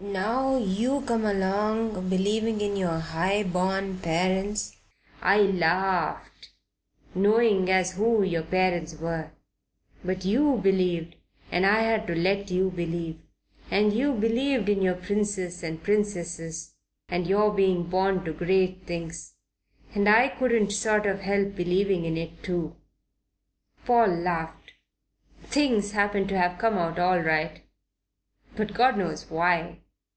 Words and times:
Now 0.00 0.56
you 0.56 1.02
come 1.02 1.24
along 1.24 2.08
believing 2.10 2.60
in 2.60 2.74
yer 2.74 3.00
'igh 3.14 3.44
born 3.52 3.98
parents. 4.00 4.76
I 5.22 5.36
larfed, 5.38 6.48
knowing 7.14 7.70
as 7.70 7.92
who 7.92 8.24
yer 8.24 8.42
parents 8.42 8.96
were. 8.96 9.30
But 10.04 10.24
you 10.24 10.58
believed, 10.60 11.14
and 11.52 11.64
I 11.64 11.82
had 11.82 12.08
to 12.08 12.16
let 12.16 12.50
you 12.50 12.70
believe. 12.70 13.20
And 13.70 13.92
you 13.92 14.12
believed 14.12 14.68
in 14.68 14.82
your 14.82 14.96
princes 14.96 15.62
and 15.62 15.80
princesses, 15.84 16.74
and 17.08 17.28
your 17.28 17.54
being 17.54 17.84
born 17.84 18.24
to 18.24 18.32
great 18.32 18.84
things. 18.84 19.36
And 19.94 20.08
I 20.08 20.26
couldn't 20.26 20.72
sort 20.72 21.06
of 21.06 21.20
help 21.20 21.54
believing 21.54 22.06
in 22.06 22.16
it 22.16 22.42
too." 22.42 22.74
Paul 23.86 24.08
laughed. 24.08 24.72
"Things 25.44 25.92
happen 25.92 26.26
to 26.26 26.36
have 26.36 26.58
come 26.58 26.74
out 26.76 26.98
all 26.98 27.20
right, 27.20 27.60
but 28.56 28.74
God 28.74 28.98
knows 28.98 29.30
why." 29.30 29.78